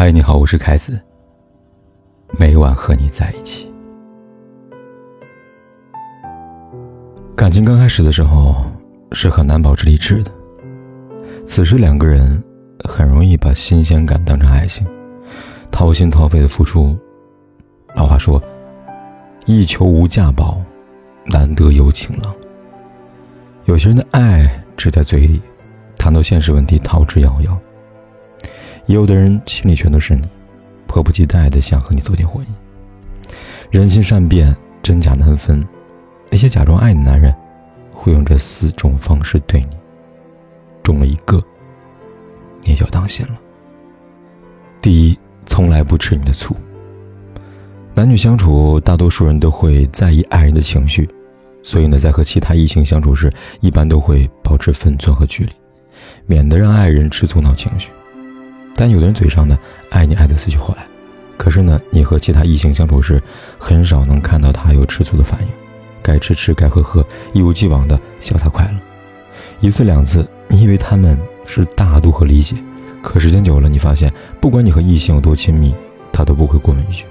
[0.00, 0.98] 嗨，你好，我是凯子。
[2.38, 3.70] 每晚和你在一起。
[7.36, 8.64] 感情刚开始的时候
[9.12, 10.32] 是很难保持理智的，
[11.44, 12.42] 此时两个人
[12.88, 14.86] 很容易把新鲜感当成爱情，
[15.70, 16.98] 掏心掏肺的付出。
[17.94, 18.42] 老话说
[19.44, 20.58] ：“一求无价宝，
[21.26, 22.34] 难得有情郎。”
[23.68, 25.42] 有些人的爱只在嘴里，
[25.98, 27.54] 谈到现实问题逃之夭夭。
[28.94, 30.22] 有的人心里全都是你，
[30.86, 32.48] 迫不及待的想和你走进婚姻。
[33.70, 35.64] 人心善变，真假难分。
[36.28, 37.32] 那些假装爱你的男人，
[37.92, 39.76] 会用这四种方式对你。
[40.82, 41.40] 中了一个，
[42.62, 43.38] 你就当心了。
[44.82, 46.56] 第一，从来不吃你的醋。
[47.94, 51.08] 男女相处，大多数人都会在意爱人的情绪，
[51.62, 53.30] 所以呢，在和其他异性相处时，
[53.60, 55.52] 一般都会保持分寸和距离，
[56.26, 57.88] 免得让爱人吃醋闹情绪。
[58.80, 59.58] 但有的人嘴上呢
[59.90, 60.86] 爱你爱得死去活来，
[61.36, 63.22] 可是呢你和其他异性相处时，
[63.58, 65.48] 很少能看到他有吃醋的反应，
[66.02, 68.80] 该吃吃该喝喝，一如既往的潇洒快乐。
[69.60, 72.56] 一次两次，你以为他们是大度和理解，
[73.02, 75.74] 可时间久了，你发现不管你和异性有多亲密，
[76.10, 77.04] 他都不会过问一句。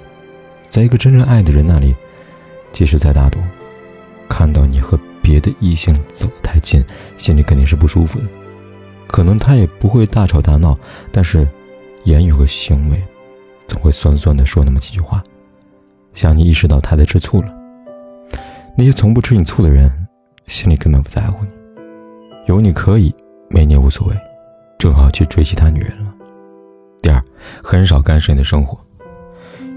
[0.68, 1.94] 在一个真正爱的人那里，
[2.72, 3.38] 即使再大度，
[4.28, 6.84] 看到你和别的异性走得太近，
[7.16, 8.24] 心里肯定是不舒服的。
[9.06, 10.76] 可能他也不会大吵大闹，
[11.12, 11.46] 但是。
[12.04, 13.02] 言语和行为，
[13.66, 15.22] 总会酸酸的说那么几句话，
[16.14, 17.54] 像你意识到他在吃醋了。
[18.76, 19.90] 那些从不吃你醋的人，
[20.46, 21.50] 心里根本不在乎你，
[22.46, 23.14] 有你可以，
[23.48, 24.16] 没你也无所谓，
[24.78, 26.14] 正好去追其他女人了。
[27.02, 27.22] 第二，
[27.62, 28.78] 很少干涉你的生活。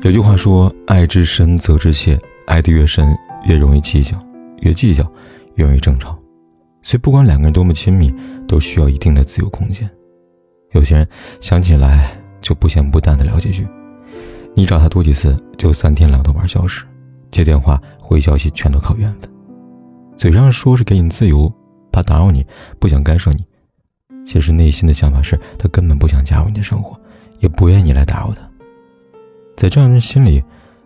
[0.02, 3.08] 有句话说：“爱之深，责之切。”爱得越深，
[3.46, 4.18] 越容易计较，
[4.60, 5.10] 越计较，
[5.56, 6.10] 越容易争吵。
[6.82, 8.14] 所以，不管两个人多么亲密，
[8.46, 9.90] 都需要一定的自由空间。
[10.74, 11.08] 有些人
[11.40, 13.68] 想起来就不咸不淡的聊几句，
[14.56, 16.84] 你找他多几次就三天两头玩消失，
[17.32, 19.30] 接电话回消息全都靠缘分。
[20.18, 21.52] 嘴上说是给你自由，
[21.92, 22.46] 怕打扰你，
[22.80, 23.46] 不想干涉你，
[24.26, 27.00] 其实内心的想法是他根本不想加入你的生活，
[27.40, 28.42] 也不愿意你来打扰他。
[29.56, 30.44] 在这样人心里，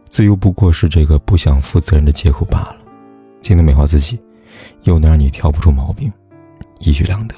[0.10, 2.78] 自由不过是这个不想负责任的借口罢了，
[3.42, 4.20] 既能美化自己，
[4.84, 6.12] 又能让你挑不出毛病，
[6.80, 7.36] 一举两得。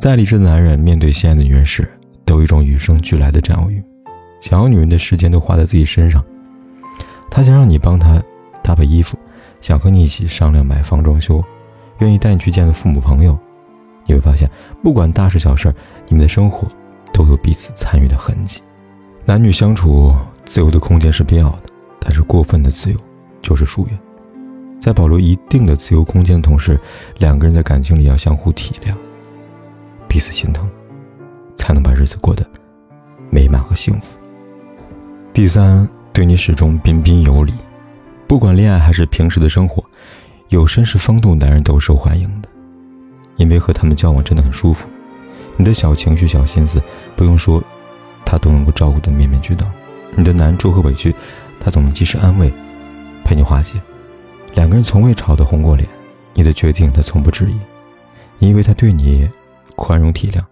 [0.00, 1.86] 再理智的男人，面对心爱的女人时，
[2.24, 3.84] 都有一种与生俱来的占有欲，
[4.40, 6.24] 想要女人的时间都花在自己身上。
[7.30, 8.18] 他想让你帮他
[8.62, 9.18] 搭配衣服，
[9.60, 11.44] 想和你一起商量买房装修，
[11.98, 13.38] 愿意带你去见的父母朋友。
[14.06, 14.50] 你会发现，
[14.82, 15.70] 不管大事小事，
[16.08, 16.66] 你们的生活
[17.12, 18.62] 都有彼此参与的痕迹。
[19.26, 20.10] 男女相处，
[20.46, 21.64] 自由的空间是必要的，
[22.00, 22.98] 但是过分的自由
[23.42, 23.98] 就是疏远。
[24.80, 26.80] 在保留一定的自由空间的同时，
[27.18, 28.94] 两个人在感情里要相互体谅。
[30.10, 30.68] 彼此心疼，
[31.54, 32.44] 才能把日子过得
[33.30, 34.18] 美满和幸福。
[35.32, 37.54] 第三，对你始终彬彬有礼，
[38.26, 39.84] 不管恋爱还是平时的生活，
[40.48, 42.48] 有绅士风度男人都受欢迎的，
[43.36, 44.88] 因为和他们交往真的很舒服。
[45.56, 46.82] 你的小情绪、小心思，
[47.14, 47.62] 不用说，
[48.26, 49.64] 他都能够照顾得面面俱到。
[50.16, 51.14] 你的难处和委屈，
[51.60, 52.52] 他总能及时安慰，
[53.24, 53.80] 陪你化解。
[54.54, 55.88] 两个人从未吵得红过脸，
[56.34, 57.56] 你的决定他从不质疑，
[58.40, 59.30] 你以为他对你。
[59.80, 60.44] 宽容体谅，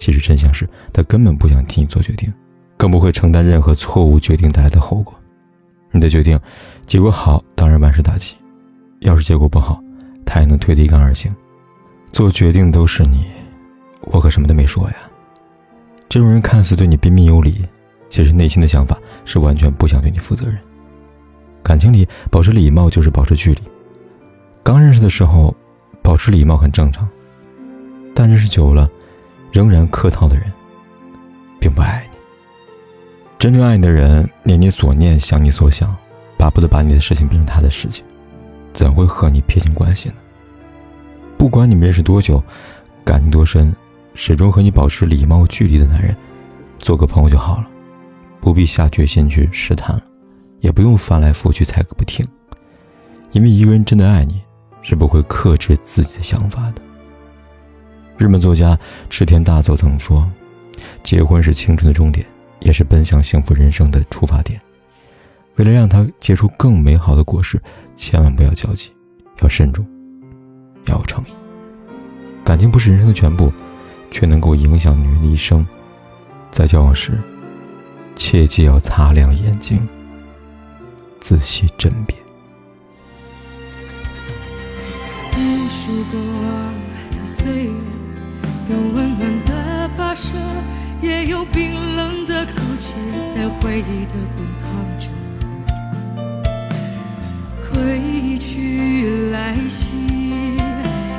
[0.00, 2.30] 其实真相是他根本不想替你做决定，
[2.76, 5.14] 更不会承担任何错误决定带来的后果。
[5.92, 6.38] 你的决定
[6.84, 8.34] 结果好，当然万事大吉；
[8.98, 9.80] 要是结果不好，
[10.26, 11.32] 他也能推得一干二净。
[12.10, 13.24] 做决定都是你，
[14.00, 14.96] 我可什么都没说呀。
[16.08, 17.64] 这种人看似对你彬彬有礼，
[18.08, 20.58] 其实内心的想法是完全不想对你负责任。
[21.62, 23.62] 感情里保持礼貌就是保持距离。
[24.64, 25.54] 刚认识的时候，
[26.02, 27.08] 保持礼貌很正常。
[28.14, 28.90] 但认识久了，
[29.52, 30.52] 仍然客套的人，
[31.58, 32.18] 并不爱你。
[33.38, 35.96] 真正爱你的人，念你所念，想你所想，
[36.36, 38.04] 巴不得把你的事情变成他的事情，
[38.72, 40.16] 怎会和你撇清关系呢？
[41.38, 42.42] 不管你们认识多久，
[43.04, 43.74] 感情多深，
[44.14, 46.14] 始终和你保持礼貌距离的男人，
[46.78, 47.66] 做个朋友就好了，
[48.40, 50.02] 不必下决心去试探了，
[50.60, 52.26] 也不用翻来覆去猜个不停。
[53.32, 54.42] 因为一个人真的爱你，
[54.82, 56.82] 是不会克制自己的想法的。
[58.20, 58.78] 日本作家
[59.08, 60.30] 池田大作曾说
[61.02, 62.26] ：“结婚是青春的终点，
[62.58, 64.60] 也是奔向幸福人生的出发点。
[65.56, 67.58] 为了让它结出更美好的果实，
[67.96, 68.90] 千万不要焦急，
[69.40, 69.86] 要慎重，
[70.84, 71.28] 要有诚意。
[72.44, 73.50] 感情不是人生的全部，
[74.10, 75.66] 却能够影响女人的一生。
[76.50, 77.18] 在交往时，
[78.16, 79.80] 切记要擦亮眼睛，
[81.20, 82.14] 仔细甄别。”
[88.68, 90.36] 有温暖的跋涉
[91.00, 92.94] 也有冰冷的苟且
[93.34, 95.10] 在回忆的滚烫中
[97.72, 100.58] 归去来兮。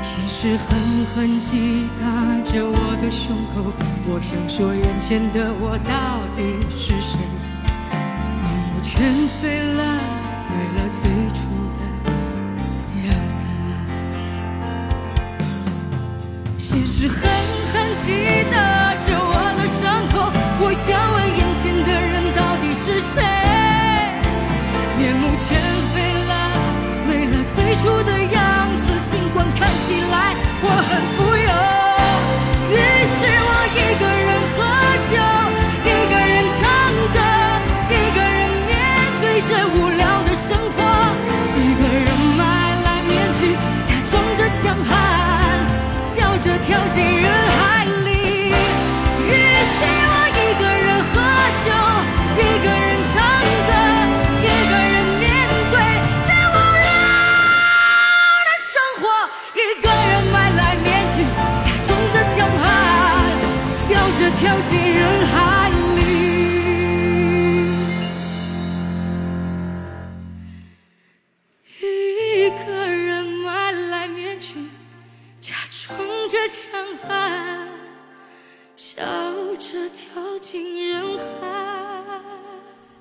[0.03, 2.05] 现实狠狠击打
[2.43, 3.71] 着我的胸口
[4.07, 6.60] 我想说眼前的我到底
[46.65, 47.40] 跳进人